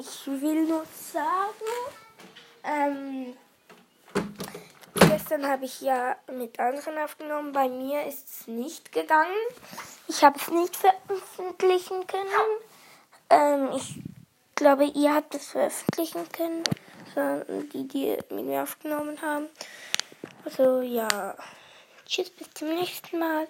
[0.00, 1.70] ich will nur sagen,
[2.64, 3.36] ähm,
[4.94, 7.52] gestern habe ich ja mit anderen aufgenommen.
[7.52, 9.36] Bei mir ist es nicht gegangen.
[10.08, 12.60] Ich habe es nicht veröffentlichen können.
[13.28, 14.00] Ähm, ich
[14.54, 16.64] glaube, ihr habt es veröffentlichen können.
[17.72, 19.48] Die, die mit mir aufgenommen haben.
[20.44, 21.08] Also ja.
[22.06, 23.48] Tschüss, bis zum nächsten Mal.